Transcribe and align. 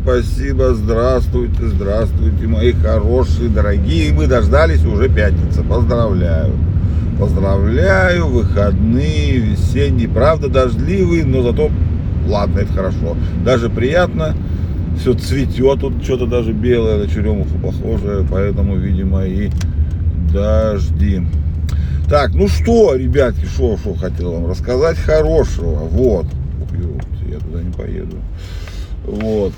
спасибо. 0.00 0.74
Здравствуйте, 0.74 1.66
здравствуйте, 1.66 2.46
мои 2.46 2.72
хорошие, 2.72 3.48
дорогие. 3.48 4.12
Мы 4.12 4.26
дождались 4.26 4.84
уже 4.84 5.08
пятница. 5.08 5.62
Поздравляю. 5.62 6.52
Поздравляю, 7.18 8.26
выходные, 8.26 9.38
весенние, 9.38 10.08
правда 10.08 10.48
дождливые, 10.48 11.24
но 11.24 11.42
зато, 11.42 11.70
ладно, 12.28 12.60
это 12.60 12.72
хорошо. 12.74 13.16
Даже 13.42 13.70
приятно, 13.70 14.34
все 15.00 15.14
цветет, 15.14 15.80
тут 15.80 16.04
что-то 16.04 16.26
даже 16.26 16.52
белое 16.52 16.98
на 16.98 17.08
черемуху 17.08 17.58
похожее, 17.58 18.26
поэтому, 18.30 18.76
видимо, 18.76 19.24
и 19.24 19.50
дожди. 20.30 21.22
Так, 22.08 22.34
ну 22.34 22.48
что, 22.48 22.94
ребятки, 22.94 23.46
что, 23.46 23.78
что 23.78 23.94
хотел 23.94 24.32
вам 24.32 24.50
рассказать 24.50 24.98
хорошего, 24.98 25.88
вот. 25.90 26.26
Я 27.28 27.38
туда 27.38 27.62
не 27.62 27.72
поеду. 27.72 28.16
Вот. 29.06 29.52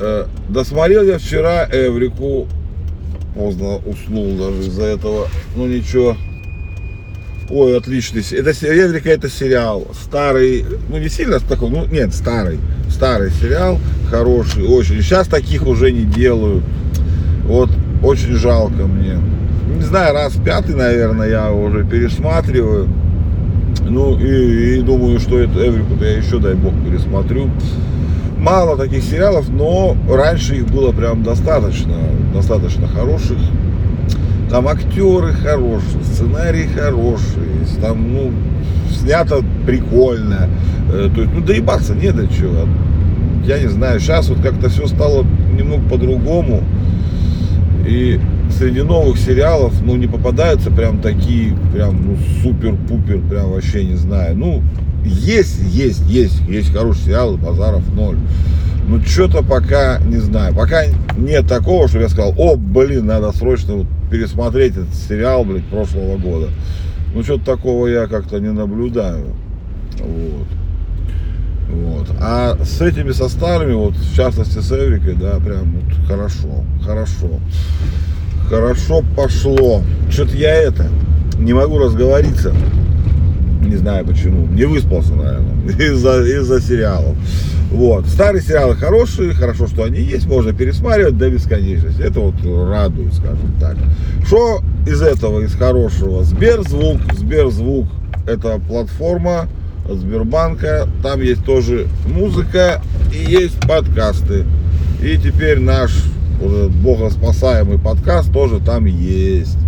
Э, 0.00 0.26
досмотрел 0.48 1.04
я 1.04 1.18
вчера 1.18 1.68
Эврику, 1.70 2.48
поздно 3.34 3.76
уснул 3.76 4.36
даже 4.36 4.68
из-за 4.68 4.84
этого, 4.84 5.28
ну 5.54 5.66
ничего. 5.66 6.16
Ой, 7.50 7.76
отличный. 7.76 8.22
Это 8.32 8.50
Эврика 8.50 9.10
это 9.10 9.28
сериал. 9.28 9.86
Старый, 9.92 10.64
ну 10.88 10.98
не 10.98 11.08
сильно 11.08 11.38
такой, 11.38 11.70
ну 11.70 11.86
нет, 11.86 12.12
старый. 12.14 12.58
Старый 12.90 13.30
сериал, 13.30 13.78
хороший, 14.10 14.64
очень. 14.64 15.00
Сейчас 15.00 15.28
таких 15.28 15.66
уже 15.66 15.92
не 15.92 16.04
делают. 16.04 16.64
Вот, 17.44 17.70
очень 18.02 18.34
жалко 18.34 18.86
мне. 18.86 19.18
Не 19.76 19.82
знаю, 19.82 20.14
раз 20.14 20.34
пятый, 20.44 20.74
наверное, 20.74 21.28
я 21.28 21.52
уже 21.52 21.84
пересматриваю. 21.84 22.88
Ну 23.82 24.18
и, 24.18 24.78
и 24.78 24.82
думаю, 24.82 25.20
что 25.20 25.38
это 25.38 25.68
Эврику-то 25.68 26.04
я 26.04 26.16
еще, 26.16 26.38
дай 26.38 26.54
бог, 26.54 26.72
пересмотрю. 26.84 27.50
Мало 28.44 28.76
таких 28.76 29.02
сериалов, 29.02 29.48
но 29.48 29.96
раньше 30.06 30.56
их 30.56 30.66
было 30.66 30.92
прям 30.92 31.22
достаточно, 31.22 31.94
достаточно 32.34 32.86
хороших. 32.86 33.38
Там 34.50 34.68
актеры 34.68 35.32
хорошие, 35.32 36.04
сценарий 36.04 36.66
хороший, 36.66 37.80
там, 37.80 38.12
ну, 38.12 38.32
снято 38.90 39.42
прикольно. 39.64 40.50
Э, 40.92 41.08
То 41.14 41.22
есть, 41.22 41.32
ну, 41.32 41.40
доебаться 41.40 41.94
не 41.94 42.12
до 42.12 42.28
чего. 42.28 42.68
Я 43.46 43.60
не 43.60 43.68
знаю, 43.68 43.98
сейчас 43.98 44.28
вот 44.28 44.42
как-то 44.42 44.68
все 44.68 44.88
стало 44.88 45.24
немного 45.58 45.88
по-другому. 45.88 46.62
И 47.88 48.20
среди 48.50 48.82
новых 48.82 49.16
сериалов, 49.16 49.72
ну, 49.82 49.96
не 49.96 50.06
попадаются 50.06 50.70
прям 50.70 50.98
такие, 50.98 51.56
прям, 51.72 51.96
ну, 52.06 52.18
супер-пупер, 52.42 53.20
прям 53.20 53.52
вообще 53.52 53.84
не 53.84 53.96
знаю. 53.96 54.36
Ну, 54.36 54.62
есть, 55.04 55.60
есть, 55.70 56.02
есть, 56.06 56.40
есть 56.48 56.72
хорошие 56.72 57.04
сериалы, 57.04 57.36
базаров 57.36 57.86
ноль. 57.92 58.18
Ну, 58.86 59.00
что-то 59.02 59.42
пока, 59.42 59.98
не 60.00 60.18
знаю, 60.18 60.54
пока 60.54 60.84
нет 61.16 61.46
такого, 61.46 61.88
что 61.88 62.00
я 62.00 62.08
сказал, 62.08 62.34
о, 62.36 62.56
блин, 62.56 63.06
надо 63.06 63.32
срочно 63.32 63.74
вот 63.74 63.86
пересмотреть 64.10 64.72
этот 64.72 64.94
сериал, 64.94 65.44
блядь, 65.44 65.64
прошлого 65.64 66.18
года. 66.18 66.48
Ну, 67.14 67.22
что-то 67.22 67.44
такого 67.44 67.86
я 67.86 68.06
как-то 68.06 68.40
не 68.40 68.52
наблюдаю. 68.52 69.28
Вот. 70.00 70.46
Вот. 71.70 72.08
А 72.20 72.58
с 72.62 72.80
этими, 72.82 73.12
со 73.12 73.28
старыми, 73.28 73.72
вот, 73.72 73.94
в 73.96 74.14
частности 74.14 74.58
с 74.58 74.70
Эврикой, 74.70 75.14
да, 75.14 75.38
прям 75.40 75.72
вот 75.72 76.06
хорошо, 76.06 76.64
хорошо. 76.84 77.40
Хорошо 78.48 79.02
пошло. 79.16 79.82
Что-то 80.10 80.36
я 80.36 80.54
это, 80.54 80.88
не 81.38 81.54
могу 81.54 81.78
разговориться. 81.78 82.54
Не 83.74 83.80
знаю 83.80 84.06
почему. 84.06 84.46
Не 84.46 84.66
выспался, 84.66 85.14
наверное, 85.14 85.66
из-за 85.90 86.22
из 86.22 86.64
сериалов. 86.64 87.16
Вот. 87.72 88.06
Старые 88.06 88.40
сериалы 88.40 88.76
хорошие, 88.76 89.34
хорошо, 89.34 89.66
что 89.66 89.82
они 89.82 89.98
есть, 89.98 90.28
можно 90.28 90.52
пересматривать 90.52 91.18
до 91.18 91.28
бесконечности. 91.28 92.00
Это 92.00 92.20
вот 92.20 92.36
радует, 92.70 93.12
скажем 93.14 93.52
так. 93.58 93.76
Что 94.24 94.60
из 94.86 95.02
этого, 95.02 95.40
из 95.40 95.56
хорошего? 95.56 96.22
Сберзвук. 96.22 97.00
Сберзвук 97.14 97.88
это 98.28 98.60
платформа 98.60 99.48
Сбербанка. 99.90 100.88
Там 101.02 101.20
есть 101.20 101.44
тоже 101.44 101.88
музыка 102.06 102.80
и 103.12 103.28
есть 103.28 103.60
подкасты. 103.66 104.44
И 105.02 105.18
теперь 105.18 105.58
наш 105.58 105.90
этот 106.40 106.70
богоспасаемый 106.70 107.80
подкаст 107.80 108.32
тоже 108.32 108.60
там 108.60 108.84
есть. 108.84 109.58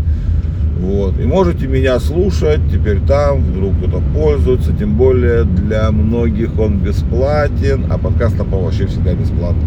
Вот. 0.78 1.18
И 1.18 1.24
можете 1.24 1.66
меня 1.66 1.98
слушать 1.98 2.60
теперь 2.70 3.00
там, 3.00 3.40
вдруг 3.40 3.76
кто-то 3.78 4.02
пользуется, 4.14 4.72
тем 4.74 4.94
более 4.94 5.44
для 5.44 5.90
многих 5.90 6.58
он 6.58 6.78
бесплатен, 6.78 7.86
а 7.90 7.98
подкаст 7.98 8.36
там 8.36 8.50
вообще 8.50 8.86
всегда 8.86 9.14
бесплатный. 9.14 9.64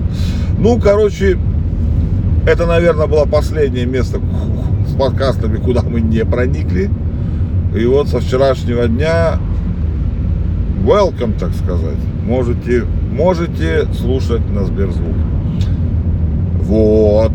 Ну, 0.59 0.79
короче, 0.79 1.37
это, 2.45 2.65
наверное, 2.67 3.07
было 3.07 3.25
последнее 3.25 3.85
место 3.85 4.19
с 4.87 4.93
подкастами, 4.95 5.57
куда 5.57 5.81
мы 5.81 6.01
не 6.01 6.23
проникли. 6.25 6.89
И 7.75 7.85
вот 7.85 8.07
со 8.07 8.19
вчерашнего 8.19 8.87
дня 8.87 9.39
welcome, 10.83 11.37
так 11.39 11.53
сказать. 11.53 11.97
Можете, 12.25 12.83
можете 13.11 13.87
слушать 13.93 14.41
на 14.51 14.65
Сберзвук. 14.65 15.15
Вот. 16.61 17.31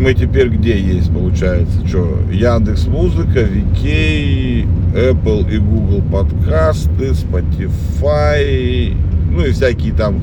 Мы 0.00 0.14
теперь 0.14 0.48
где 0.48 0.80
есть, 0.80 1.12
получается? 1.12 1.86
Что? 1.86 2.20
Яндекс 2.32 2.86
Музыка, 2.86 3.42
Викей, 3.42 4.64
Apple 4.94 5.52
и 5.52 5.58
Google 5.58 6.00
подкасты, 6.10 7.10
Spotify, 7.10 8.96
ну 9.30 9.44
и 9.44 9.50
всякие 9.50 9.92
там 9.92 10.22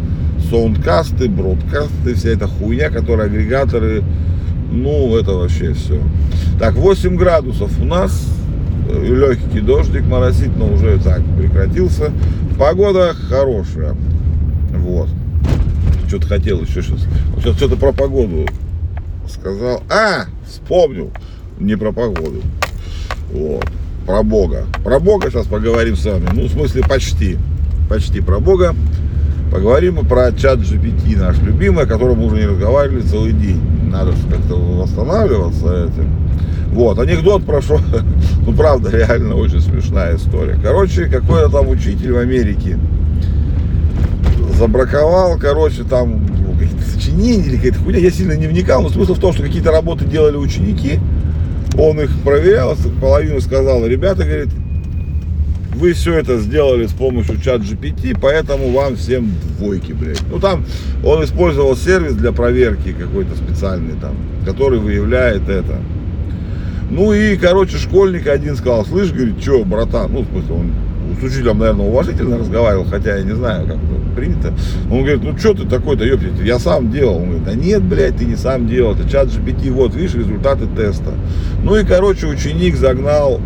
саундкасты, 0.50 1.30
бродкасты, 1.30 2.16
вся 2.16 2.30
эта 2.30 2.48
хуйня, 2.48 2.90
которая 2.90 3.28
агрегаторы, 3.28 4.04
ну, 4.72 5.16
это 5.16 5.34
вообще 5.34 5.74
все. 5.74 6.02
Так, 6.60 6.74
8 6.74 7.16
градусов 7.16 7.72
у 7.80 7.86
нас, 7.86 8.28
легкий 8.92 9.60
дождик 9.60 10.08
моросит, 10.08 10.58
но 10.58 10.74
уже 10.74 10.98
так 10.98 11.22
прекратился. 11.38 12.12
Погода 12.58 13.14
хорошая. 13.30 13.96
Вот. 14.74 15.10
Что-то 16.08 16.26
хотел 16.26 16.62
еще 16.64 16.82
сейчас. 16.82 17.06
Сейчас 17.38 17.58
что-то 17.58 17.76
про 17.76 17.92
погоду 17.92 18.48
сказал. 19.30 19.84
А, 19.90 20.26
вспомнил. 20.46 21.12
Не 21.60 21.76
про 21.76 21.92
погоду. 21.92 22.42
Вот. 23.32 23.66
Про 24.06 24.24
Бога. 24.24 24.66
Про 24.84 25.00
Бога 25.00 25.30
сейчас 25.30 25.48
поговорим 25.48 25.96
с 25.96 26.06
вами. 26.06 26.28
Ну, 26.34 26.44
в 26.44 26.52
смысле, 26.52 26.84
почти. 26.88 27.38
Почти 27.90 28.22
про 28.22 28.40
Бога. 28.40 28.76
Поговорим 29.52 30.00
и 30.00 30.06
про 30.06 30.32
чат 30.34 30.60
GPT, 30.60 31.18
наш 31.18 31.40
любимый, 31.40 31.86
о 31.86 31.88
котором 31.88 32.20
мы 32.20 32.28
уже 32.28 32.36
не 32.38 32.46
разговаривали 32.46 33.02
целый 33.02 33.32
день. 33.32 33.62
Надо 33.90 34.12
же 34.12 34.28
как-то 34.30 34.56
восстанавливаться 34.56 35.86
этим. 35.86 36.10
Вот, 36.72 37.00
анекдот 37.00 37.44
прошел. 37.46 37.80
Ну, 38.46 38.54
правда, 38.54 38.90
реально 38.90 39.36
очень 39.36 39.60
смешная 39.60 40.16
история. 40.16 40.58
Короче, 40.64 41.08
какой-то 41.08 41.50
там 41.50 41.68
учитель 41.68 42.14
в 42.14 42.18
Америке 42.18 42.80
забраковал, 44.58 45.38
короче, 45.38 45.84
там 45.84 46.26
какие-то 46.57 46.84
сочинения 46.84 47.45
или 47.45 47.56
какая-то 47.57 47.79
хуйня. 47.79 48.00
Я 48.00 48.12
сильно 48.12 48.34
не 48.34 48.47
вникал, 48.47 48.81
но 48.81 48.90
смысл 48.90 49.13
в 49.13 49.19
том, 49.19 49.34
что 49.34 49.44
какие-то 49.44 49.72
работы 49.72 50.06
делали 50.06 50.38
ученики. 50.38 51.00
Он 51.78 52.00
их 52.00 52.09
проверял, 52.23 52.75
половину 53.00 53.40
сказал, 53.41 53.85
ребята, 53.85 54.23
говорит, 54.23 54.50
вы 55.75 55.94
все 55.94 56.16
это 56.16 56.40
сделали 56.40 56.88
с 56.88 56.91
помощью 56.91 57.40
чат 57.40 57.62
GPT, 57.62 58.18
поэтому 58.19 58.72
вам 58.72 58.95
всем 58.95 59.31
двойки, 59.57 59.92
блядь. 59.92 60.21
Ну 60.31 60.39
там 60.39 60.65
он 61.04 61.24
использовал 61.24 61.75
сервис 61.75 62.15
для 62.15 62.31
проверки 62.31 62.94
какой-то 62.94 63.36
специальный 63.36 63.94
там, 64.00 64.15
который 64.44 64.80
выявляет 64.80 65.48
это. 65.50 65.80
Ну 66.89 67.13
и, 67.13 67.36
короче, 67.36 67.77
школьник 67.77 68.27
один 68.27 68.56
сказал, 68.56 68.86
слышь, 68.86 69.12
говорит, 69.12 69.42
что, 69.42 69.63
братан, 69.65 70.12
ну, 70.12 70.21
в 70.21 70.27
смысле, 70.27 70.56
он 70.56 70.71
с 71.19 71.24
учителем, 71.24 71.60
наверное, 71.60 71.88
уважительно 71.88 72.38
разговаривал, 72.38 72.86
хотя 72.86 73.18
я 73.18 73.24
не 73.24 73.36
знаю, 73.36 73.68
как 73.68 73.78
принято. 74.16 74.54
Он 74.92 75.00
говорит, 75.00 75.24
ну, 75.24 75.38
что 75.38 75.54
ты 75.54 75.68
такой-то, 75.68 76.04
ёптить, 76.04 76.40
я 76.44 76.60
сам 76.60 76.92
делал. 76.92 77.18
Он 77.18 77.25
говорит, 77.25 77.44
да 77.46 77.54
нет, 77.54 77.84
блядь, 77.84 78.18
ты 78.18 78.25
не 78.25 78.36
сам 78.36 78.68
делал, 78.68 78.94
это 78.94 79.10
чат 79.10 79.28
GPT, 79.28 79.72
вот, 79.72 79.96
видишь, 79.96 80.16
результаты 80.16 80.68
теста. 80.75 81.14
Ну 81.64 81.75
и, 81.75 81.84
короче, 81.84 82.28
ученик 82.28 82.75
загнал 82.75 83.40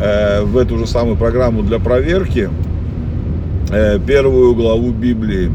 э, 0.00 0.42
в 0.42 0.56
эту 0.56 0.78
же 0.78 0.86
самую 0.86 1.16
программу 1.16 1.62
для 1.62 1.78
проверки 1.78 2.48
э, 3.70 3.98
первую 4.06 4.54
главу 4.54 4.90
Библии. 4.90 5.50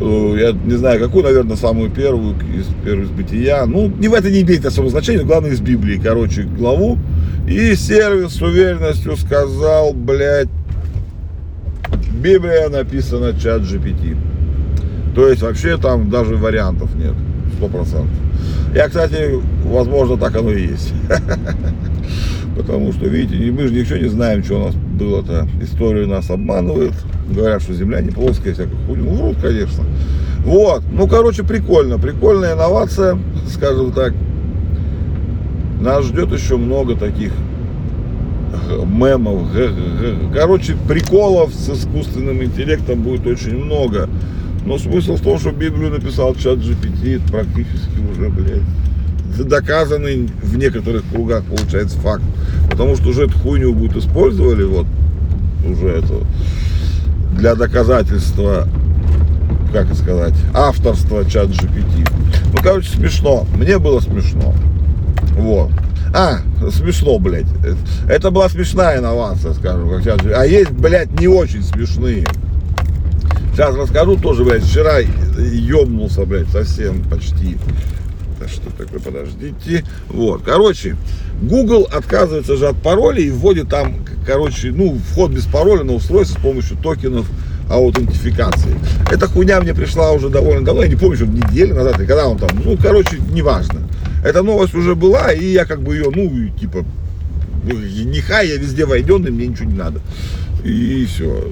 Э, 0.00 0.36
Я 0.38 0.52
не 0.52 0.76
знаю, 0.76 1.00
какую, 1.00 1.24
наверное, 1.24 1.56
самую 1.56 1.90
первую 1.90 2.34
из, 2.54 2.66
из 2.86 3.08
бытия. 3.10 3.66
Ну, 3.66 3.88
не 3.88 4.08
в 4.08 4.14
это 4.14 4.30
не 4.30 4.42
имеет 4.42 4.64
особого 4.66 4.90
значения, 4.90 5.24
главное 5.24 5.50
из 5.50 5.60
Библии, 5.60 6.00
короче, 6.02 6.42
главу. 6.42 6.98
И 7.48 7.74
сервис 7.74 8.34
с 8.34 8.42
уверенностью 8.42 9.16
сказал, 9.16 9.92
блядь, 9.92 10.48
Библия 12.20 12.68
написана 12.68 13.38
чат 13.38 13.62
GPT. 13.62 14.16
То 15.14 15.28
есть 15.28 15.42
вообще 15.42 15.76
там 15.76 16.10
даже 16.10 16.36
вариантов 16.36 16.94
нет, 16.96 17.14
сто 17.56 17.68
процентов. 17.68 18.10
Я, 18.74 18.88
кстати, 18.88 19.38
возможно, 19.64 20.16
так 20.16 20.34
оно 20.36 20.50
и 20.50 20.68
есть. 20.68 20.92
Потому 22.56 22.92
что, 22.92 23.06
видите, 23.06 23.50
мы 23.50 23.66
же 23.66 23.74
ничего 23.74 23.98
не 23.98 24.08
знаем, 24.08 24.44
что 24.44 24.56
у 24.56 24.64
нас 24.66 24.74
было-то. 24.74 25.48
История 25.60 26.06
нас 26.06 26.30
обманывает. 26.30 26.92
Говорят, 27.28 27.62
что 27.62 27.74
Земля 27.74 28.00
не 28.00 28.10
плоская, 28.10 28.54
всякую 28.54 28.78
хуйню. 28.86 29.04
Ну, 29.04 29.14
врут, 29.14 29.36
конечно. 29.42 29.84
Вот. 30.44 30.82
Ну, 30.92 31.08
короче, 31.08 31.42
прикольно. 31.42 31.98
Прикольная 31.98 32.54
инновация, 32.54 33.18
скажем 33.48 33.92
так. 33.92 34.14
Нас 35.80 36.04
ждет 36.06 36.32
еще 36.32 36.56
много 36.56 36.94
таких 36.96 37.32
мемов. 38.86 39.48
Короче, 40.32 40.76
приколов 40.88 41.52
с 41.52 41.70
искусственным 41.70 42.42
интеллектом 42.42 43.02
будет 43.02 43.26
очень 43.26 43.56
много. 43.56 44.08
Но 44.64 44.78
смысл 44.78 45.16
в 45.16 45.20
том, 45.20 45.38
что 45.38 45.50
Библию 45.50 45.90
написал 45.90 46.34
чат 46.34 46.58
GPT, 46.58 47.20
практически 47.30 47.98
уже, 48.10 48.30
блядь, 48.30 48.62
доказанный 49.42 50.28
в 50.42 50.56
некоторых 50.56 51.02
кругах, 51.10 51.44
получается, 51.44 51.98
факт. 51.98 52.22
Потому 52.70 52.96
что 52.96 53.08
уже 53.08 53.24
эту 53.24 53.38
хуйню 53.38 53.72
будут 53.74 53.96
использовали, 53.96 54.64
вот, 54.64 54.86
уже 55.66 55.88
это, 55.88 56.14
для 57.36 57.54
доказательства, 57.54 58.68
как 59.72 59.92
сказать, 59.94 60.34
авторства 60.52 61.24
чат 61.24 61.48
GPT. 61.48 62.08
Ну, 62.52 62.58
короче, 62.62 62.88
смешно. 62.90 63.46
Мне 63.56 63.78
было 63.78 64.00
смешно. 64.00 64.54
Вот. 65.36 65.70
А, 66.14 66.38
смешно, 66.70 67.18
блядь. 67.18 67.46
Это 68.08 68.30
была 68.30 68.48
смешная 68.48 68.98
инновация, 68.98 69.52
скажем, 69.54 69.90
как 69.90 70.02
GPT. 70.02 70.32
А 70.32 70.46
есть, 70.46 70.70
блядь, 70.70 71.18
не 71.18 71.26
очень 71.26 71.62
смешные. 71.62 72.24
Сейчас 73.52 73.74
расскажу 73.76 74.16
тоже, 74.16 74.44
блядь, 74.44 74.62
вчера 74.62 74.98
ёбнулся, 74.98 76.24
блядь, 76.24 76.48
совсем 76.48 77.02
почти. 77.04 77.56
Это 78.44 78.52
что 78.52 78.70
такое, 78.70 79.00
подождите. 79.00 79.84
Вот, 80.08 80.42
короче, 80.42 80.96
Google 81.40 81.88
отказывается 81.90 82.56
же 82.56 82.68
от 82.68 82.76
паролей 82.76 83.28
и 83.28 83.30
вводит 83.30 83.68
там, 83.68 84.04
короче, 84.26 84.70
ну, 84.70 84.98
вход 85.10 85.30
без 85.30 85.46
пароля 85.46 85.82
на 85.82 85.94
устройство 85.94 86.38
с 86.38 86.42
помощью 86.42 86.76
токенов 86.76 87.26
аутентификации. 87.70 88.76
Эта 89.10 89.26
хуйня 89.26 89.60
мне 89.60 89.74
пришла 89.74 90.12
уже 90.12 90.28
довольно 90.28 90.64
давно, 90.64 90.82
я 90.82 90.88
не 90.88 90.96
помню, 90.96 91.16
что 91.16 91.26
неделю 91.26 91.74
назад, 91.74 92.00
и 92.00 92.06
когда 92.06 92.28
он 92.28 92.38
там, 92.38 92.50
ну, 92.62 92.76
короче, 92.76 93.18
неважно. 93.32 93.88
Эта 94.22 94.42
новость 94.42 94.74
уже 94.74 94.94
была, 94.94 95.32
и 95.32 95.46
я 95.46 95.64
как 95.64 95.80
бы 95.80 95.96
ее, 95.96 96.10
ну, 96.14 96.48
типа, 96.58 96.84
нехай 97.64 98.48
я 98.48 98.56
везде 98.56 98.84
войден, 98.84 99.26
и 99.26 99.30
мне 99.30 99.46
ничего 99.46 99.70
не 99.70 99.78
надо. 99.78 100.00
И 100.64 101.06
все 101.06 101.50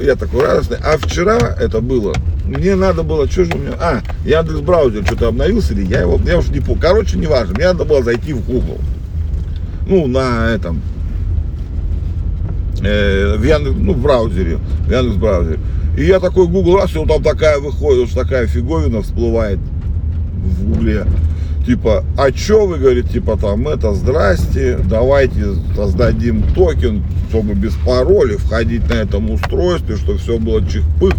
я 0.00 0.16
такой 0.16 0.44
радостный. 0.44 0.78
А 0.78 0.96
вчера 0.98 1.38
это 1.58 1.80
было, 1.80 2.14
мне 2.44 2.74
надо 2.74 3.02
было, 3.02 3.28
что 3.28 3.44
же 3.44 3.52
у 3.54 3.58
меня, 3.58 3.72
а, 3.80 4.00
Яндекс 4.24 4.60
браузер 4.60 5.04
что-то 5.04 5.28
обновился, 5.28 5.74
или 5.74 5.84
я 5.84 6.00
его, 6.00 6.20
я 6.24 6.38
уже 6.38 6.52
не 6.52 6.60
помню, 6.60 6.80
короче, 6.80 7.18
неважно, 7.18 7.54
мне 7.54 7.66
надо 7.66 7.84
было 7.84 8.02
зайти 8.02 8.32
в 8.32 8.44
Google, 8.44 8.78
ну, 9.86 10.06
на 10.06 10.50
этом, 10.50 10.80
э, 12.82 13.36
в 13.36 13.44
Яндекс, 13.44 13.76
ну, 13.78 13.92
в 13.92 14.02
браузере, 14.02 14.58
в 14.86 14.90
Яндекс 14.90 15.16
браузере. 15.16 15.58
И 15.96 16.04
я 16.04 16.20
такой 16.20 16.46
Google, 16.46 16.76
раз, 16.76 16.94
и 16.94 16.98
вот 16.98 17.08
там 17.08 17.22
такая 17.22 17.58
выходит, 17.58 18.08
что 18.08 18.22
такая 18.22 18.46
фиговина 18.46 19.02
всплывает 19.02 19.58
в 19.58 20.68
Гугле 20.68 21.04
типа, 21.68 22.02
а 22.16 22.32
чё 22.32 22.64
вы, 22.64 22.78
говорит, 22.78 23.10
типа 23.10 23.36
там 23.36 23.68
это, 23.68 23.92
здрасте, 23.92 24.78
давайте 24.88 25.52
создадим 25.76 26.42
токен, 26.54 27.04
чтобы 27.28 27.52
без 27.52 27.74
пароля 27.84 28.38
входить 28.38 28.88
на 28.88 28.94
этом 28.94 29.30
устройстве, 29.30 29.96
чтобы 29.96 30.18
все 30.18 30.38
было 30.38 30.66
чих-пых. 30.66 31.12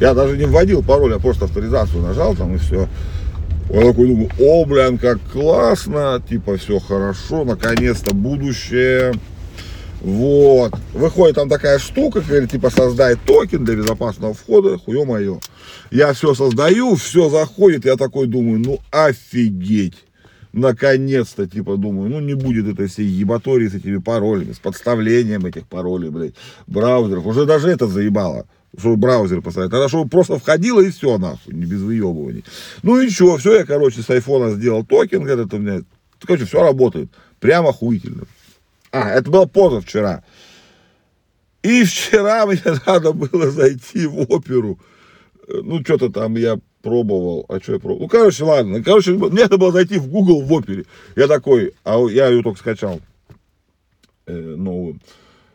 Я 0.00 0.14
даже 0.14 0.38
не 0.38 0.46
вводил 0.46 0.82
пароль, 0.82 1.12
я 1.12 1.18
просто 1.18 1.44
авторизацию 1.44 2.02
нажал 2.02 2.34
там 2.34 2.54
и 2.54 2.58
все. 2.58 2.88
Я 3.68 3.80
такой 3.82 4.08
думаю, 4.08 4.30
о, 4.40 4.64
блин, 4.64 4.96
как 4.96 5.18
классно, 5.30 6.22
типа 6.26 6.56
все 6.56 6.78
хорошо, 6.78 7.44
наконец-то 7.44 8.14
будущее. 8.14 9.12
Вот. 10.00 10.72
Выходит 10.94 11.36
там 11.36 11.50
такая 11.50 11.78
штука, 11.78 12.22
говорит, 12.26 12.50
типа 12.50 12.70
создай 12.70 13.16
токен 13.26 13.62
для 13.62 13.76
безопасного 13.76 14.32
входа, 14.32 14.78
хуе 14.78 15.04
мое. 15.04 15.38
Я 15.92 16.14
все 16.14 16.32
создаю, 16.32 16.94
все 16.94 17.28
заходит, 17.28 17.84
я 17.84 17.96
такой 17.96 18.26
думаю, 18.26 18.58
ну 18.60 18.80
офигеть. 18.90 20.04
Наконец-то, 20.54 21.46
типа, 21.46 21.76
думаю, 21.76 22.08
ну 22.08 22.20
не 22.20 22.32
будет 22.32 22.66
этой 22.66 22.86
всей 22.86 23.06
ебатории 23.06 23.68
с 23.68 23.74
этими 23.74 23.98
паролями, 23.98 24.52
с 24.52 24.58
подставлением 24.58 25.44
этих 25.44 25.66
паролей, 25.66 26.08
блядь, 26.08 26.34
браузеров. 26.66 27.26
Уже 27.26 27.44
даже 27.44 27.68
это 27.68 27.86
заебало 27.86 28.46
чтобы 28.78 28.96
браузер 28.96 29.42
поставить. 29.42 29.70
Тогда 29.70 29.86
чтобы 29.86 30.08
просто 30.08 30.38
входило 30.38 30.80
и 30.80 30.90
все, 30.90 31.18
нахуй, 31.18 31.52
не 31.52 31.66
без 31.66 31.82
выебываний. 31.82 32.42
Ну 32.82 32.98
и 33.00 33.10
что, 33.10 33.36
все, 33.36 33.58
я, 33.58 33.64
короче, 33.66 34.00
с 34.00 34.08
айфона 34.08 34.52
сделал 34.52 34.82
токен, 34.82 35.22
говорит, 35.22 35.52
у 35.52 35.58
меня, 35.58 35.82
короче, 36.22 36.46
все 36.46 36.62
работает. 36.62 37.10
Прямо 37.38 37.68
охуительно. 37.68 38.24
А, 38.90 39.10
это 39.10 39.30
было 39.30 39.44
позавчера. 39.44 40.24
И 41.62 41.84
вчера 41.84 42.46
мне 42.46 42.62
надо 42.86 43.12
было 43.12 43.50
зайти 43.50 44.06
в 44.06 44.20
оперу. 44.32 44.78
Ну, 45.48 45.80
что-то 45.82 46.10
там 46.10 46.36
я 46.36 46.58
пробовал. 46.82 47.46
А 47.48 47.60
что 47.60 47.74
я 47.74 47.78
пробовал? 47.78 48.02
Ну, 48.02 48.08
короче, 48.08 48.44
ладно. 48.44 48.82
Короче, 48.82 49.12
мне 49.12 49.28
надо 49.42 49.58
было 49.58 49.72
зайти 49.72 49.98
в 49.98 50.08
Google 50.08 50.42
в 50.42 50.52
опере. 50.52 50.84
Я 51.16 51.26
такой, 51.28 51.74
а 51.84 51.98
я 52.08 52.28
ее 52.28 52.42
только 52.42 52.58
скачал 52.58 53.00
э, 54.26 54.32
новую. 54.32 55.00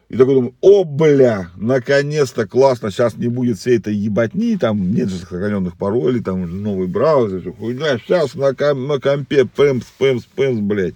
И 0.09 0.15
такой 0.15 0.35
думаю, 0.35 0.55
о, 0.61 0.85
бля, 0.85 1.49
наконец-то 1.57 2.47
классно, 2.47 2.91
сейчас 2.91 3.17
не 3.17 3.27
будет 3.27 3.57
всей 3.57 3.77
этой 3.77 3.93
ебатни, 3.93 4.55
там 4.55 4.93
нет 4.93 5.09
же 5.09 5.17
сохраненных 5.17 5.75
паролей, 5.75 6.23
там 6.23 6.63
новый 6.63 6.87
браузер, 6.87 7.41
все 7.41 7.51
хуйня, 7.51 7.97
сейчас 7.97 8.33
на, 8.35 8.55
ком, 8.55 8.87
на 8.87 9.01
компе 9.01 9.43
пэмс, 9.43 9.83
пэмс, 9.97 10.23
пэмс, 10.23 10.59
блядь. 10.61 10.95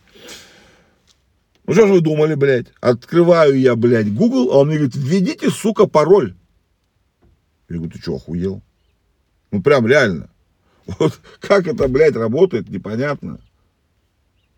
Ну 1.68 1.74
что 1.74 1.88
же 1.88 1.94
вы 1.94 2.02
думали, 2.02 2.36
блядь? 2.36 2.68
Открываю 2.80 3.60
я, 3.60 3.76
блядь, 3.76 4.14
Google, 4.14 4.54
а 4.54 4.60
он 4.60 4.68
мне 4.68 4.78
говорит, 4.78 4.96
введите, 4.96 5.50
сука, 5.50 5.88
пароль. 5.88 6.34
Я 7.68 7.76
говорю, 7.76 7.92
ты 7.92 8.00
что, 8.00 8.16
охуел? 8.16 8.62
Ну 9.52 9.62
прям 9.62 9.86
реально. 9.86 10.30
Вот 10.86 11.20
как 11.40 11.68
это, 11.68 11.88
блядь, 11.88 12.16
работает, 12.16 12.70
непонятно. 12.70 13.40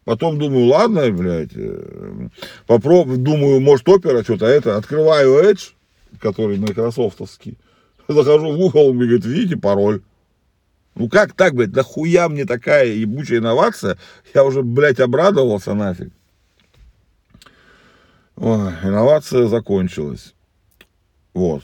Потом 0.06 0.38
думаю, 0.38 0.66
ладно, 0.66 1.10
блядь, 1.12 1.56
э, 1.56 2.30
попробую, 2.68 3.18
думаю, 3.18 3.62
может, 3.62 3.88
опера 3.88 4.24
что-то 4.24 4.46
это. 4.46 4.78
Открываю 4.78 5.44
Edge, 5.44 5.72
который 6.20 6.58
майкрософтовский. 6.58 7.58
Захожу 8.08 8.52
в 8.52 8.58
Google, 8.58 8.90
он 8.90 8.98
мне 8.98 9.06
говорит, 9.06 9.26
видите, 9.26 9.58
пароль. 9.58 10.02
Ну 10.96 11.10
как 11.10 11.34
так, 11.34 11.56
блядь, 11.56 11.72
да 11.72 11.84
хуя 11.84 12.30
мне 12.30 12.46
такая 12.46 12.86
ебучая 12.88 13.40
инновация. 13.40 13.98
Я 14.34 14.44
уже, 14.44 14.62
блядь, 14.62 15.00
обрадовался 15.00 15.74
нафиг. 15.74 16.12
Ой, 18.36 18.72
инновация 18.84 19.48
закончилась. 19.48 20.34
Вот. 21.34 21.64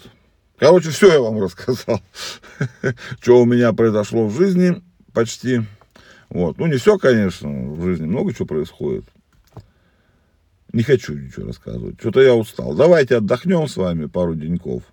Короче, 0.60 0.90
все 0.90 1.14
я 1.14 1.22
вам 1.22 1.42
рассказал, 1.42 2.02
что 3.22 3.42
у 3.42 3.46
меня 3.46 3.72
произошло 3.72 4.28
в 4.28 4.36
жизни 4.36 4.82
почти. 5.14 5.62
Вот. 6.30 6.58
Ну, 6.58 6.68
не 6.68 6.78
все, 6.78 6.98
конечно, 6.98 7.50
в 7.50 7.84
жизни 7.84 8.06
много 8.06 8.34
чего 8.34 8.46
происходит. 8.46 9.06
Не 10.74 10.84
хочу 10.84 11.14
ничего 11.14 11.48
рассказывать. 11.48 12.00
Что-то 12.00 12.22
я 12.22 12.36
устал. 12.36 12.76
Давайте 12.76 13.18
отдохнем 13.18 13.68
с 13.68 13.78
вами 13.78 14.06
пару 14.06 14.36
деньков. 14.36 14.84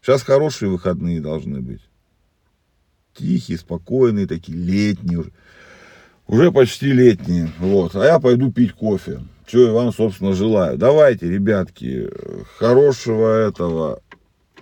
Сейчас 0.00 0.22
хорошие 0.22 0.70
выходные 0.70 1.20
должны 1.20 1.60
быть. 1.60 1.82
Тихие, 3.14 3.58
спокойные, 3.58 4.26
такие 4.26 4.56
летние. 4.56 5.24
Уже 6.28 6.52
почти 6.52 6.92
летние. 6.92 7.52
Вот. 7.58 7.96
А 7.96 8.04
я 8.04 8.20
пойду 8.20 8.52
пить 8.52 8.72
кофе 8.72 9.20
что 9.48 9.66
я 9.66 9.72
вам, 9.72 9.92
собственно, 9.94 10.34
желаю. 10.34 10.76
Давайте, 10.76 11.26
ребятки, 11.26 12.10
хорошего 12.58 13.48
этого 13.48 14.02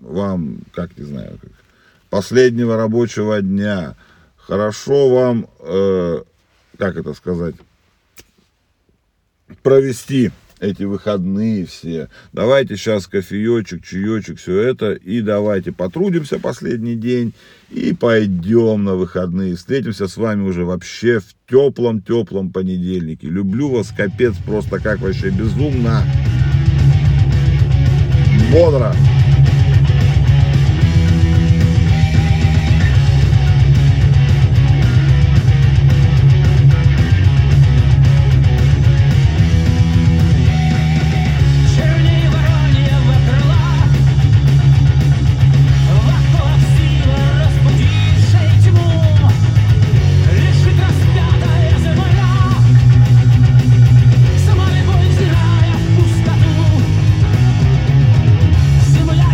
вам, 0.01 0.61
как 0.73 0.97
не 0.97 1.05
знаю, 1.05 1.39
как, 1.41 1.51
последнего 2.11 2.77
рабочего 2.77 3.41
дня. 3.41 3.97
Хорошо 4.37 5.09
вам, 5.09 5.49
э, 5.61 6.23
как 6.79 6.97
это 6.97 7.15
сказать, 7.15 7.57
провести 9.63 10.31
эти 10.61 10.85
выходные 10.85 11.67
все. 11.67 12.09
Давайте 12.33 12.77
сейчас 12.77 13.07
кофеечек, 13.07 13.85
чаечек, 13.85 14.39
все 14.39 14.61
это. 14.61 14.93
И 14.93 15.21
давайте 15.21 15.73
потрудимся 15.73 16.39
последний 16.39 16.95
день. 16.95 17.35
И 17.71 17.93
пойдем 17.93 18.85
на 18.85 18.95
выходные. 18.95 19.57
Встретимся 19.57 20.09
с 20.09 20.17
вами 20.17 20.43
уже 20.43 20.65
вообще 20.65 21.21
в 21.21 21.35
теплом-теплом 21.51 22.51
понедельнике. 22.51 23.29
Люблю 23.29 23.69
вас, 23.69 23.93
капец, 23.95 24.35
просто 24.45 24.79
как 24.81 25.01
вообще 25.01 25.31
безумно. 25.31 26.03
Бодро. 28.53 28.95